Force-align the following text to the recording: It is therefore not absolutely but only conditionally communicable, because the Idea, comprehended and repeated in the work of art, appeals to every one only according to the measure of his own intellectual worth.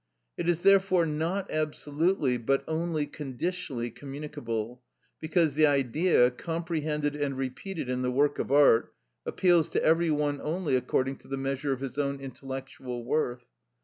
It 0.35 0.49
is 0.49 0.61
therefore 0.63 1.05
not 1.05 1.51
absolutely 1.51 2.37
but 2.37 2.63
only 2.67 3.05
conditionally 3.05 3.91
communicable, 3.91 4.81
because 5.19 5.53
the 5.53 5.67
Idea, 5.67 6.31
comprehended 6.31 7.15
and 7.15 7.37
repeated 7.37 7.87
in 7.87 8.01
the 8.01 8.09
work 8.09 8.39
of 8.39 8.51
art, 8.51 8.95
appeals 9.27 9.69
to 9.69 9.83
every 9.83 10.09
one 10.09 10.41
only 10.41 10.75
according 10.75 11.17
to 11.17 11.27
the 11.27 11.37
measure 11.37 11.71
of 11.71 11.81
his 11.81 11.99
own 11.99 12.19
intellectual 12.19 13.05
worth. 13.05 13.45